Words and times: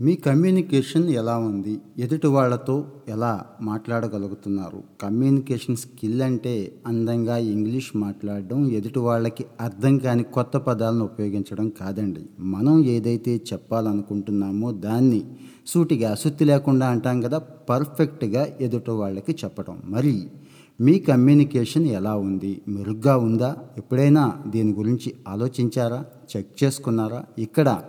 మీ 0.00 0.14
communication 0.14 1.10
ఎలా 1.10 1.38
ఉంది? 1.38 1.80
ఎదుటి 1.98 2.26
వాళ్ళతో 2.26 2.86
ఎలా 3.08 3.44
మాట్లాడగలుగుతున్నారు? 3.62 4.82
కమ్యూనికేషన్ 5.02 5.76
స్కిల్ 5.76 6.22
అంటే 6.22 6.82
అందంగా 6.86 7.36
ఇంగ్లీష్ 7.36 7.96
మాట్లాడడం 7.96 8.70
ఎదుటి 8.70 8.98
వాళ్ళకి 8.98 9.44
అర్థం 9.60 9.98
కాని 9.98 10.22
కొత్త 10.22 10.56
పదాలను 10.56 11.04
ఉపయోగించడం 11.04 11.68
కాదండి. 11.68 12.20
మనం 12.40 12.84
ఏదైతే 12.84 13.36
చెప్పాలనుకుంటున్నామో 13.52 14.72
దాన్ని 14.72 15.24
సూటిగా 15.66 16.14
సుత్తి 16.14 16.44
లేకుండా 16.44 16.86
అంటాం 16.86 17.20
కదా 17.20 17.38
పర్ఫెక్ట్గా 17.38 18.46
ఎదుటి 18.60 18.90
వాళ్ళకి 18.90 19.32
చెప్పడం. 19.32 19.82
మరి 19.84 20.28
మీ 20.80 20.98
కమ్యూనికేషన్ 20.98 21.86
ఎలా 21.86 22.14
ఉంది? 22.14 22.62
మెరుగ్గా 22.68 23.16
ఉందా? 23.16 23.56
ఎప్పుడైనా 23.76 24.42
దీని 24.46 24.72
గురించి 24.72 25.14
ఆలోచించారా? 25.28 26.04
చెక్ 26.36 26.64
చేసుకున్నారా? 26.64 27.24
ఇక్కడ 27.38 27.82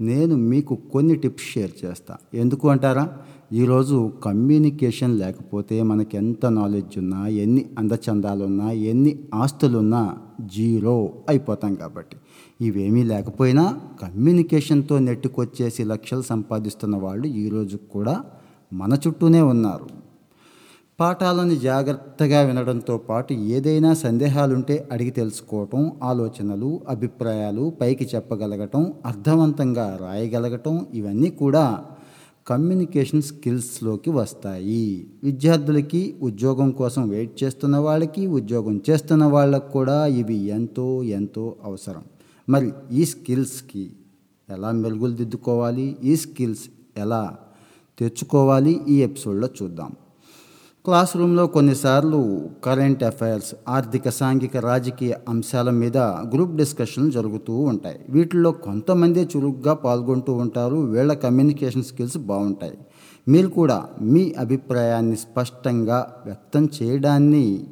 నేను 0.00 0.36
మీకు 0.36 0.74
కొన్ని 0.74 1.16
టిప్స్ 1.16 1.44
షేర్ 1.44 1.70
చేస్తా. 1.84 2.16
ఎందుకు 2.34 2.68
అంటారా? 2.68 3.12
ఈరోజు 3.52 4.12
కమ్యూనికేషన్ 4.24 5.18
లేకపోతే 5.18 5.82
మనకి 5.82 6.16
ఎంత 6.16 6.46
నాలెడ్జ్ 6.46 6.98
ఉన్నా 6.98 7.26
ఎన్ని 7.26 7.66
అందచందాలున్నా 7.78 8.70
ఎన్ని 8.70 9.18
ఆస్తులున్నా 9.34 10.16
జీరో 10.40 11.12
అయిపోతాం 11.28 11.74
కాబట్టి. 11.74 12.16
ఇవేమీ 12.60 13.04
లేకపోయినా 13.04 13.80
కమ్యూనికేషన్తో 14.02 14.98
నెట్టుకొచ్చేసి 14.98 15.84
లక్షలు 15.84 16.22
సంపాదిస్తున్న 16.22 16.96
వాళ్ళు 16.96 17.26
ఈరోజు 17.26 17.76
కూడా 17.76 18.24
మన 18.72 18.98
చుట్టూనే 19.06 19.40
ఉన్నారు. 19.40 20.07
పాఠాలను 21.00 21.54
జాగ్రత్తగా 21.54 22.40
వినడంతో 22.40 22.98
పాటు 22.98 23.32
ఏదైనా 23.32 23.94
సందేహాలుంటే 23.94 24.88
అడిగి 24.92 25.10
తెలుసుకోవటం 25.10 25.92
ఆలోచనలు 26.02 26.80
అభిప్రాయాలు 26.88 27.72
పైకి 27.80 28.08
చెప్పగలగటం 28.14 28.92
అర్థవంతంగా 29.06 29.98
రాయగలగటం 30.00 30.86
ఇవన్నీ 30.94 31.30
కూడా 31.30 31.84
కమ్యూనికేషన్ 32.46 33.22
స్కిల్స్లోకి 33.22 34.10
వస్తాయి. 34.10 35.06
విద్యార్థులకి 35.24 36.16
ఉద్యోగం 36.22 36.70
కోసం 36.70 37.08
వెయిట్ 37.08 37.44
చేస్తున్న 37.44 37.76
వాళ్ళకి 37.76 38.26
ఉద్యోగం 38.26 38.80
చేస్తున్న 38.90 39.24
వాళ్ళకు 39.24 39.72
కూడా 39.72 40.06
ఇవి 40.06 40.34
ఎంతో 40.34 41.02
ఎంతో 41.02 41.56
అవసరం. 41.64 42.04
మరి 42.48 42.72
ఈ 42.92 43.04
స్కిల్స్కి 43.04 43.90
ఎలా 44.50 44.72
మెరుగులు 44.72 45.12
దిద్దుకోవాలి? 45.12 45.96
ఈ 46.04 46.16
స్కిల్స్ 46.16 46.66
ఎలా 46.96 47.36
తెచ్చుకోవాలి? 47.98 48.80
ఈ 48.88 49.02
ఎపిసోడ్లో 49.02 49.48
చూద్దాం. 49.62 49.92
క్లాస్ 50.88 51.16
రూమ్లో 51.16 51.46
కొన్నిసార్లు 51.46 52.48
కరెంట్ 52.64 53.04
అఫైర్స్ 53.04 53.54
ఆర్థిక 53.68 54.08
సాంఘిక 54.08 54.56
రాజకీయ 54.56 55.14
అంశాల 55.28 55.70
మీద 55.70 55.96
గ్రూప్ 55.96 56.56
డిస్కషన్లు 56.56 57.10
జరుగుతూ 57.10 57.56
ఉంటాయి. 57.58 58.00
వీటిల్లో 58.08 58.50
కొంతమంది 58.50 59.22
చురుగ్గా 59.24 59.74
పాల్గొంటూ 59.74 60.32
ఉంటారు. 60.32 60.76
వీళ్ళ 60.76 61.12
కమ్యూనికేషన్ 61.12 61.82
స్కిల్స్ 61.82 62.18
బాగుంటాయి. 62.18 62.78
మీరు 63.28 63.48
కూడా 63.48 63.86
మీ 64.00 64.34
అభిప్రాయాన్ని 64.38 65.16
స్పష్టంగా 65.16 66.14
వ్యక్తం 66.26 66.68
చేయడాన్ని 66.82 67.66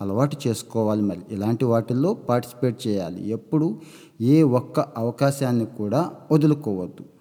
అలవాటు 0.00 0.36
చేసుకోవాలి 0.46 1.02
మరి. 1.02 1.20
ఇలాంటి 1.30 1.64
వాటిల్లో 1.64 2.14
పార్టిసిపేట్ 2.14 2.88
చేయాలి. 2.88 3.28
ఎప్పుడు 3.28 3.80
ఏ 4.20 4.42
ఒక్క 4.42 4.80
అవకాశాన్ని 4.80 5.66
కూడా 5.66 6.10
వదులుకోవద్దు. 6.32 7.11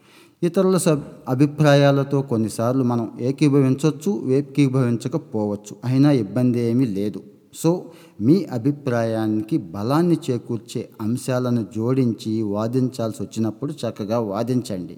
ఇతరుల 0.43 0.77
సబ్ 0.77 1.01
అభిప్రాయాలతో 1.29 2.21
కొన్నిసార్లు 2.21 2.83
మనం 2.83 3.11
ఏకీభవించవచ్చు 3.21 4.29
ఏకీభవించకపోవచ్చు 4.29 5.75
అయినా 5.85 6.11
ఇబ్బంది 6.11 6.59
ఏమీ 6.59 6.85
లేదు. 6.85 7.21
సో 7.53 7.85
మీ 8.21 8.45
అభిప్రాయానికి 8.51 9.57
బలాన్ని 9.57 10.17
చేకూర్చే 10.29 10.89
అంశాలను 11.01 11.65
జోడించి 11.75 12.41
వాదించాల్సి 12.41 13.23
వచ్చినప్పుడు 13.23 13.73
చక్కగా 13.73 14.19
వాదించండి. 14.19 14.97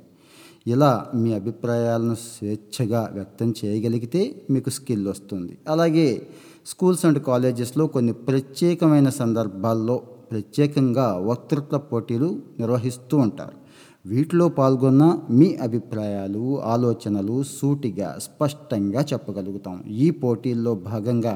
ఇలా 0.68 1.06
మీ 1.16 1.34
అభిప్రాయాలను 1.34 2.16
స్వేచ్ఛగా 2.16 3.10
వ్యక్తం 3.14 3.54
చేయగలిగితే 3.66 4.44
మీకు 4.50 4.70
స్కిల్ 4.70 5.08
వస్తుంది. 5.08 5.58
అలాగే 5.70 6.28
స్కూల్స్ 6.68 7.06
అండ్ 7.06 7.20
కాలేజెస్లో 7.20 7.88
కొన్ని 7.88 8.14
ప్రత్యేకమైన 8.14 9.10
సందర్భాల్లో 9.10 10.02
ప్రత్యేకంగా 10.32 11.08
వక్తృత్వ 11.18 11.78
పోటీలు 11.78 12.30
నిర్వహిస్తూ 12.60 13.18
ఉంటారు. 13.18 13.58
వీటిలో 14.06 14.50
పాల్గొన్న 14.50 15.04
మీ 15.30 15.56
అభిప్రాయాలు 15.56 16.62
ఆలోచనలు 16.62 17.44
సూటిగా 17.58 18.10
స్పష్టంగా 18.20 19.02
చెప్పగలుగుతాం. 19.14 19.84
ఈ 19.88 20.10
పోటీల్లో 20.24 20.76
భాగంగా 20.76 21.36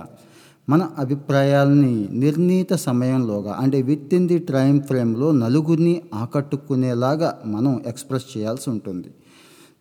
మన 0.70 0.90
అభిప్రాయాల్ని 1.00 2.08
నిర్ణీత 2.12 2.74
సమయంలోగా 2.74 3.54
అంటే 3.60 3.82
విత్ 3.82 4.14
ఇన్ 4.14 4.28
ది 4.28 4.40
టైం 4.40 4.82
ఫ్రేమ్లో 4.82 5.32
నలుగురిని 5.32 6.02
ఆకట్టుకునేలాగా 6.14 7.30
మనం 7.46 7.82
ఎక్స్ప్రెస్ 7.86 8.38
చేయాల్సి 8.38 8.70
ఉంటుంది. 8.70 9.10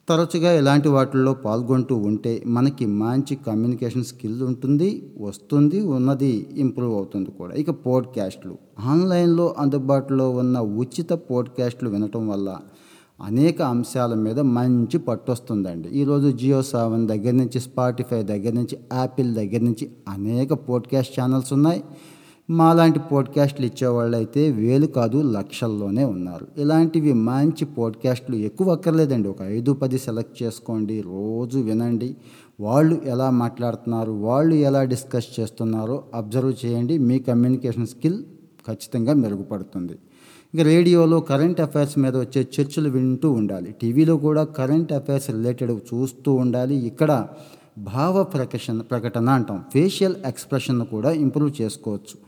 తరచుగా 0.08 0.52
ఇలాంటి 0.52 0.88
వాటిల్లో 0.88 1.34
పాల్గొంటూ 1.34 1.96
ఉంటే 1.96 2.42
మనకి 2.46 2.86
మంచి 2.86 3.36
కమ్యూనికేషన్ 3.36 4.04
స్కిల్ 4.04 4.42
ఉంటుంది 4.42 5.10
వస్తుంది 5.20 5.80
ఉన్నది 5.86 6.46
ఇంప్రూవ్ 6.56 6.94
అవుతుంది 6.94 7.30
కూడా. 7.30 7.54
ఇక 7.54 7.70
పోడ్కాస్ట్లు. 7.70 8.58
ఆన్లైన్లో 8.80 9.54
అందుబాటులో 9.58 10.30
ఉన్న 10.30 10.60
ఉచిత 10.60 11.12
పోడ్కాస్ట్లు 11.12 11.90
వినటం 11.90 12.28
వల్ల 12.28 12.58
అనేక 13.22 13.62
అంశాల 13.62 14.14
మీద 14.14 14.40
మంచి 14.40 14.98
పట్టు 14.98 15.32
వస్తుందండి 15.32 15.88
ఈరోజు 15.88 16.30
జియో 16.36 16.62
సెవెన్ 16.62 17.08
దగ్గర 17.08 17.32
నుంచి 17.32 17.60
స్పాటిఫై 17.60 18.22
దగ్గర 18.22 18.52
నుంచి 18.52 18.78
యాపిల్ 18.92 19.34
దగ్గర 19.34 19.60
నుంచి 19.60 19.90
అనేక 20.08 20.52
పోడ్కాస్ట్ 20.52 21.20
ఛానల్స్ 21.20 21.52
ఉన్నాయి. 21.52 21.84
మాలాంటి 22.50 22.98
పోడ్కాస్ట్లు 22.98 23.66
ఇచ్చేవాళ్ళు 23.66 24.16
అయితే 24.16 24.50
వేలు 24.50 24.86
కాదు 24.86 25.32
లక్షల్లోనే 25.32 26.04
ఉన్నారు. 26.04 26.46
ఇలాంటివి 26.58 27.12
మంచి 27.12 27.64
పోడ్కాస్ట్లు 27.64 28.36
ఎక్కువ 28.36 28.72
అక్కర్లేదండి. 28.72 29.28
ఒక 29.28 29.42
ఐదు 29.42 29.72
పది 29.72 29.98
సెలెక్ట్ 29.98 30.42
చేసుకోండి 30.42 31.00
రోజు 31.00 31.58
వినండి. 31.58 32.16
వాళ్ళు 32.60 33.00
ఎలా 33.04 33.30
మాట్లాడుతున్నారు 33.30 34.12
వాళ్ళు 34.12 34.54
ఎలా 34.54 34.84
డిస్కస్ 34.84 35.40
చేస్తున్నారో 35.40 36.04
అబ్జర్వ్ 36.14 36.52
చేయండి. 36.66 36.98
మీ 36.98 37.18
కమ్యూనికేషన్ 37.18 37.86
స్కిల్ 37.86 38.22
ఖచ్చితంగా 38.68 39.12
మెరుగుపడుతుంది. 39.12 39.92
ఇంకా 40.54 40.62
రేడియోలో 40.62 41.20
కరెంట్ 41.20 41.60
అఫైర్స్ 41.60 41.98
మీద 41.98 42.16
వచ్చే 42.16 42.48
చర్చలు 42.60 42.90
వింటూ 42.90 43.32
ఉండాలి. 43.32 43.74
టీవీలో 43.82 44.16
కూడా 44.16 44.44
కరెంట్ 44.44 44.92
అఫైర్స్ 44.92 45.30
రిలేటెడ్ 45.30 45.72
చూస్తూ 45.72 46.34
ఉండాలి. 46.34 46.74
ఇక్కడ 46.74 47.28
భావ 47.78 48.22
ప్రకటన 48.22 48.80
ప్రకటన 48.80 49.28
అంటాం. 49.28 49.64
ఫేషియల్ 49.72 50.14
ఎక్స్ప్రెషన్ 50.26 50.86
కూడా 50.86 51.10
ఇంప్రూవ్ 51.10 51.62
చేసుకోవచ్చు. 51.62 52.25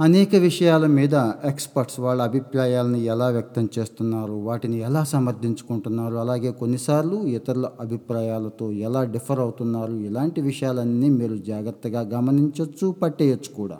అనేక 0.00 0.36
విషయాల 0.36 0.86
మీద 0.86 1.14
ఎక్స్పర్ట్స్ 1.44 2.00
వాళ్ళ 2.00 2.22
అభిప్రాయాలను 2.22 2.96
ఎలా 2.96 3.28
వ్యక్తం 3.28 3.68
చేస్తున్నారు 3.78 4.32
వాటిని 4.32 4.78
ఎలా 4.78 5.04
సమర్థించుకుంటున్నారు 5.04 6.16
అలాగే 6.16 6.50
కొన్నిసార్లు 6.50 7.16
ఇతరుల 7.26 7.68
అభిప్రాయాలతో 7.80 8.72
ఎలా 8.72 9.04
డిఫర్ 9.04 9.40
అవుతున్నారు 9.40 9.92
ఇలాంటి 9.92 10.40
విషయాలన్నీ 10.40 11.08
మీరు 11.08 11.36
జాగ్రత్తగా 11.36 12.00
గమనించవచ్చు 12.00 12.90
పట్టేయచ్చు 12.90 13.54
కూడా. 13.56 13.78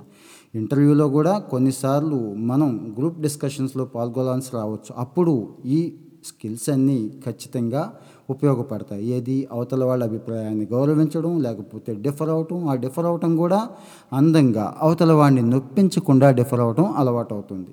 ఇంటర్వ్యూలో 0.54 1.08
కూడా 1.08 1.38
కొన్నిసార్లు 1.38 2.34
మనం 2.34 2.94
గ్రూప్ 2.98 3.20
డిస్కషన్స్లో 3.20 3.84
పాల్గొనాల్సి 3.84 4.50
రావచ్చు. 4.54 4.94
అప్పుడు 4.98 5.34
ఈ 5.66 5.80
స్కిల్స్ 6.24 6.70
అన్నీ 6.70 7.20
ఖచ్చితంగా 7.26 7.92
ఉపయోగపడతాయి. 8.30 9.10
ఏది 9.10 9.48
అవతల 9.52 9.84
వాళ్ళ 9.84 10.04
అభిప్రాయాన్ని 10.04 10.66
గౌరవించడం 10.72 11.40
లేకపోతే 11.40 11.94
డిఫర్ 11.94 12.28
అవటం 12.28 12.68
ఆ 12.68 12.74
డిఫర్ 12.74 13.06
అవటం 13.06 13.36
కూడా 13.36 13.68
అందంగా 14.12 14.74
అవతల 14.80 15.12
వాడిని 15.12 15.42
నొప్పించకుండా 15.42 16.30
డిఫర్ 16.30 16.60
అవటం 16.60 16.86
అలవాటు 16.96 17.34
అవుతుంది 17.34 17.72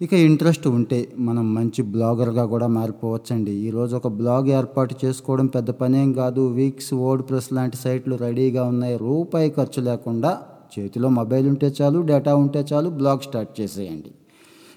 ఇక 0.00 0.12
ఇంట్రెస్ట్ 0.12 0.66
ఉంటే 0.66 1.12
మనం 1.18 1.54
మంచి 1.54 1.82
బ్లాగర్గా 1.82 2.44
కూడా 2.44 2.66
మారిపోవచ్చండి. 2.66 3.52
ఈరోజు 3.52 3.96
ఒక 3.96 4.08
బ్లాగ్ 4.08 4.48
ఏర్పాటు 4.48 4.94
చేసుకోవడం 5.04 5.46
పెద్ద 5.46 5.70
పనేం 5.70 6.12
కాదు. 6.12 6.40
వీక్స్ 6.40 6.94
వర్డ్ 6.94 7.22
ప్రెస్ 7.28 7.52
లాంటి 7.52 7.76
సైట్లు 7.76 8.16
రెడీగా 8.16 8.64
ఉన్నాయి. 8.64 8.96
రూపాయి 8.96 9.50
ఖర్చు 9.50 9.80
లేకుండా 9.80 10.38
చేతిలో 10.78 11.08
మొబైల్ 11.08 11.48
ఉంటే 11.48 11.74
చాలు 11.80 12.00
డేటా 12.00 12.34
ఉంటే 12.34 12.66
చాలు 12.72 12.88
బ్లాగ్ 12.88 13.20
స్టార్ట్ 13.20 13.60
చేసేయండి. 13.60 14.10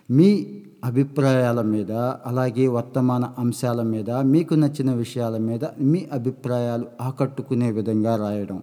మీ 0.09 0.47
అభిప్రాయాల 0.83 1.61
మీద 1.61 1.91
అలాగే 2.25 2.67
వర్తమాన 2.67 3.33
అంశాల 3.39 3.81
మీద 3.81 4.11
మీకు 4.11 4.53
నచ్చిన 4.53 4.93
విషయాల 4.93 5.37
మీద 5.37 5.65
మీ 5.81 6.05
అభిప్రాయాలు 6.13 6.85
ఆకట్టుకునే 7.01 7.71
విధంగా 7.71 8.15
రాయడం. 8.15 8.61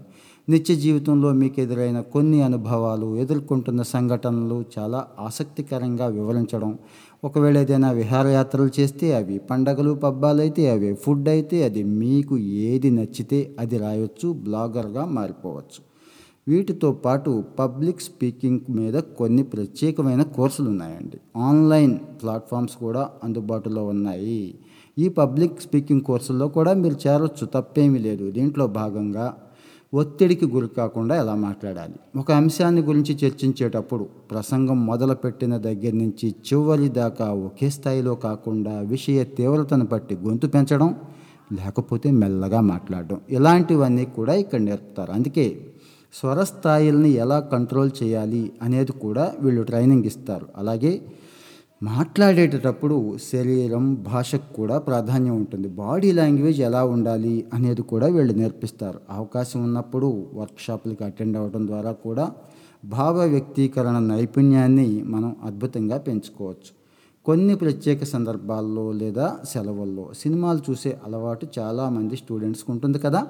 నిత్య 0.49 0.75
జీవితంలో 0.75 1.33
మీకు 1.33 1.61
ఎదురైన 1.61 2.01
కొన్ని 2.01 2.43
అనుభవాలు 2.43 3.17
ఎదుర్కొంటున్న 3.17 3.83
సంఘటనలు 3.83 4.65
చాలా 4.79 5.07
ఆసక్తికరంగా 5.19 6.07
వివరించడం. 6.07 6.79
ఒకవేళ 7.25 7.59
ఏదైనా 7.59 7.91
విహారయాత్రలు 7.91 8.71
చేస్తే 8.81 9.15
అవి 9.15 9.39
పండగలు 9.39 9.95
పబ్బాలు 9.95 10.41
అయితే 10.41 10.71
అవి 10.71 10.95
ఫుడ్ 10.95 11.29
అయితే 11.29 11.65
అది 11.65 11.83
మీకు 11.83 12.39
ఏది 12.39 12.91
నచ్చితే 12.91 13.57
అది 13.59 13.79
రాయొచ్చు 13.79 14.29
బ్లాగర్గా 14.33 15.05
మారిపోవచ్చు. 15.05 15.92
వీటితో 16.47 16.93
పాటు 16.93 17.45
పబ్లిక్ 17.59 18.01
స్పీకింగ్ 18.01 18.61
మీద 18.71 18.95
కొన్ని 18.95 19.43
ప్రత్యేకమైన 19.43 20.23
కోర్సులు 20.23 20.69
ఉన్నాయండి. 20.69 21.19
ఆన్లైన్ 21.37 21.99
ప్లాట్ఫామ్స్ 22.23 22.77
కూడా 22.77 23.11
అందుబాటులో 23.25 23.87
ఉన్నాయి. 23.87 24.55
ఈ 24.99 25.09
పబ్లిక్ 25.09 25.61
స్పీకింగ్ 25.61 26.01
కోర్సుల్లో 26.01 26.49
కూడా 26.49 26.73
మీరు 26.73 26.97
చేరొచ్చు 27.07 27.47
తప్పేమీ 27.47 27.99
లేదు. 27.99 28.31
దీంట్లో 28.31 28.67
భాగంగా 28.67 29.35
ఒత్తిడికి 29.93 30.47
గురి 30.47 30.69
కాకుండా 30.69 31.17
ఎలా 31.17 31.35
మాట్లాడాలి? 31.35 31.95
ఒక 32.19 32.33
అంశాన్ని 32.33 32.83
గురించి 32.83 33.15
చర్చించేటప్పుడు 33.23 34.07
ప్రసంగం 34.31 34.87
మొదలుపెట్టిన 34.87 35.57
దగ్గర 35.57 35.93
నుంచి 35.93 36.35
చివరి 36.49 36.89
దాకా 36.89 37.33
ఒకే 37.33 37.71
స్థాయిలో 37.71 38.15
కాకుండా 38.15 38.81
విషయ 38.81 39.25
తీవ్రతను 39.25 39.85
బట్టి 39.85 40.19
గొంతు 40.27 40.47
పెంచడం 40.47 40.97
లేకపోతే 41.53 42.11
మెల్లగా 42.11 42.61
మాట్లాడడం 42.61 43.19
ఇలాంటివన్నీ 43.31 44.05
కూడా 44.05 44.35
ఇక్కడ 44.35 44.61
నేర్పుతారు. 44.61 45.13
అందుకే 45.13 45.47
స్వరస్థాయిల్ని 46.13 47.11
ఎలా 47.11 47.41
కంట్రోల్ 47.41 47.91
చేయాలి 48.03 48.53
అనేది 48.63 48.93
కూడా 48.93 49.35
వీళ్ళు 49.41 49.63
ట్రైనింగ్ 49.63 50.05
ఇస్తారు. 50.05 50.47
అలాగే 50.57 51.03
మాట్లాడేటప్పుడు 51.83 52.97
శరీరం 53.33 53.95
భాషకు 53.95 54.55
కూడా 54.55 54.79
ప్రాధాన్యం 54.79 55.37
ఉంటుంది. 55.37 55.69
బాడీ 55.69 56.13
లాంగ్వేజ్ 56.13 56.61
ఎలా 56.61 56.85
ఉండాలి 56.85 57.45
అనేది 57.55 57.83
కూడా 57.83 58.07
వీళ్ళు 58.07 58.33
నేర్పిస్తారు. 58.33 58.99
అవకాశం 59.11 59.65
ఉన్నప్పుడు 59.65 60.27
వర్క్షాప్లకు 60.35 61.05
అటెండ్ 61.05 61.37
అవ్వడం 61.37 61.67
ద్వారా 61.67 61.93
కూడా 61.93 62.33
భావ 62.85 63.17
వ్యక్తీకరణ 63.25 63.99
నైపుణ్యాన్ని 63.99 65.03
మనం 65.15 65.37
అద్భుతంగా 65.45 65.99
పెంచుకోవచ్చు. 65.99 66.71
కొన్ని 67.27 67.55
ప్రత్యేక 67.55 68.05
సందర్భాల్లో 68.05 68.93
లేదా 68.93 69.39
సెలవుల్లో 69.45 70.13
సినిమాలు 70.15 70.61
చూసే 70.71 71.01
అలవాటు 71.07 71.47
చాలామంది 71.59 72.17
స్టూడెంట్స్కి 72.17 72.71
ఉంటుంది 72.71 72.99
కదా. 72.99 73.23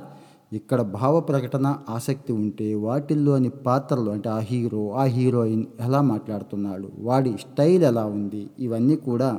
ఇక్కడ 0.52 0.80
భావ 0.82 1.20
ప్రకటన 1.20 1.66
ఆసక్తి 1.88 2.32
ఉంటే 2.32 2.74
వాటిల్లోని 2.74 3.48
పాత్రలు 3.66 4.10
అంటే 4.10 4.28
ఆ 4.28 4.40
హీరో 4.50 4.82
ఆ 4.92 5.04
హీరోయిన్ 5.14 5.64
ఎలా 5.80 6.00
మాట్లాడుతున్నాడు 6.02 6.88
వాడి 6.98 7.32
స్టైల్ 7.44 7.84
ఎలా 7.90 8.04
ఉంది 8.16 8.42
ఇవన్నీ 8.58 8.96
కూడా 8.96 9.30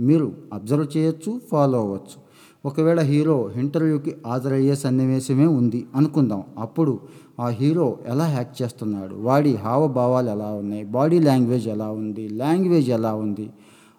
మీరు 0.00 0.32
అబ్జర్వ్ 0.52 0.88
చేయొచ్చు 0.96 1.40
ఫాలో 1.50 1.78
అవ్వచ్చు. 1.78 2.16
ఒకవేళ 2.64 3.00
హీరో 3.00 3.38
ఇంటర్వ్యూకి 3.56 4.12
హాజరయ్యే 4.26 4.74
సన్నివేశమే 4.74 5.46
ఉంది 5.60 5.86
అనుకుందాం. 5.96 6.42
అప్పుడు 6.58 6.94
ఆ 7.40 7.48
హీరో 7.48 7.88
ఎలా 8.06 8.26
యాక్ట్ 8.28 8.62
చేస్తున్నాడు 8.62 9.14
వాడి 9.14 9.54
హావభావాలు 9.54 10.30
ఎలా 10.30 10.50
ఉన్నాయి 10.52 10.84
బాడీ 10.84 11.18
లాంగ్వేజ్ 11.20 11.68
ఎలా 11.68 11.90
ఉంది 12.02 12.28
లాంగ్వేజ్ 12.42 12.90
ఎలా 12.90 13.14
ఉంది 13.14 13.48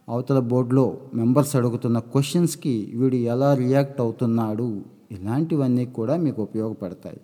అవతల 0.09 0.39
బోర్డులో 0.51 0.87
మెంబర్స్ 1.13 1.55
అడుగుతున్న 1.55 1.97
క్వశ్చన్స్కి 2.13 2.77
వీడు 2.95 3.17
ఎలా 3.33 3.49
రియాక్ట్ 3.53 3.99
అవుతున్నాడు. 4.01 4.98
ఇలాంటివన్నీ 5.11 5.85
కూడా 5.85 6.17
మీకు 6.17 6.41
ఉపయోగపడతాయి. 6.41 7.19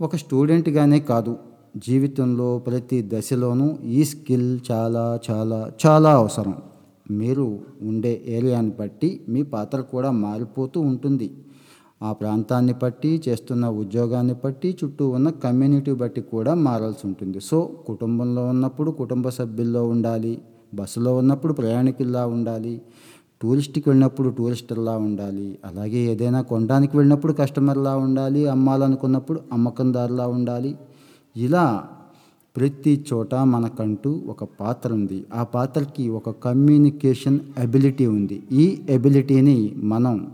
ఒక 0.00 0.16
స్టూడెంట్గానే 0.16 1.00
కాదు 1.00 1.36
జీవితంలో 1.76 2.58
ప్రతి 2.58 3.10
దశలోనూ 3.12 3.76
ఈ 3.84 4.04
స్కిల్ 4.04 4.60
చాలా 4.70 5.18
చాలా 5.30 5.72
చాలా 5.86 6.10
అవసరం. 6.10 6.54
మీరు 7.10 7.60
ఉండే 7.82 8.24
ఏరియాని 8.28 8.70
బట్టి 8.70 9.20
మీ 9.28 9.42
పాత్ర 9.42 9.80
కూడా 9.80 10.10
మారిపోతూ 10.10 10.80
ఉంటుంది. 10.80 11.30
ఆ 12.02 12.12
ప్రాంతాన్ని 12.12 12.74
బట్టి 12.82 13.22
చేస్తున్న 13.28 13.68
ఉద్యోగాన్ని 13.68 14.34
బట్టి 14.44 14.76
చుట్టూ 14.84 15.08
ఉన్న 15.08 15.30
కమ్యూనిటీ 15.30 15.92
బట్టి 15.92 16.20
కూడా 16.20 16.54
మారాల్సి 16.54 17.06
ఉంటుంది. 17.06 17.40
సో 17.40 17.58
కుటుంబంలో 17.86 18.46
ఉన్నప్పుడు 18.46 18.90
కుటుంబ 18.90 19.28
సభ్యుల్లో 19.28 19.88
ఉండాలి 19.88 20.38
బస్సులో 20.74 21.16
ఉన్నప్పుడు 21.16 21.52
ప్రయాణికుల్లా 21.52 22.26
ఉండాలి 22.26 22.82
టూరిస్ట్కి 23.42 23.84
వెళ్ళినప్పుడు 23.86 24.28
టూరిస్టర్లా 24.28 24.96
ఉండాలి 24.96 25.58
అలాగే 25.64 25.98
ఏదైనా 25.98 26.40
కొనడానికి 26.40 26.96
వెళ్ళినప్పుడు 26.96 27.32
కస్టమర్లా 27.32 27.96
ఉండాలి 27.96 28.48
అమ్మాలనుకున్నప్పుడు 28.48 29.40
అమ్మకందారులా 29.52 30.26
ఉండాలి. 30.26 30.76
ఇలా 31.36 31.88
ప్రతి 32.56 33.04
చోట 33.12 33.34
మనకంటూ 33.34 34.22
ఒక 34.26 34.44
పాత్ర 34.44 34.92
ఉంది. 34.92 35.24
ఆ 35.34 35.42
పాత్రకి 35.42 36.08
ఒక 36.08 36.30
కమ్యూనికేషన్ 36.30 37.40
అబిలిటీ 37.58 38.06
ఉంది. 38.06 38.42
ఈ 38.52 38.82
ఎబిలిటీని 38.88 39.72
మనం 39.76 40.30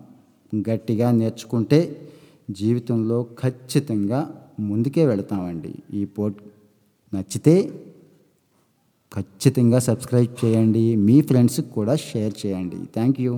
గట్టిగా 0.70 1.10
నేర్చుకుంటే 1.10 2.08
జీవితంలో 2.50 3.26
ఖచ్చితంగా 3.40 4.34
ముందుకే 4.60 5.06
వెళతామండి. 5.06 5.74
ఈ 5.92 6.04
పోట్ 6.04 6.36
నచ్చితే 7.14 7.80
ఖచ్చితంగా 9.16 9.78
సబ్స్క్రైబ్ 9.78 10.44
చేయండి. 10.44 10.96
మీ 10.96 11.20
ఫ్రెండ్స్కి 11.20 11.68
కూడా 11.68 11.96
షేర్ 11.96 12.46
చేయండి. 12.46 12.76
Thank 12.94 13.20
you 13.20 13.34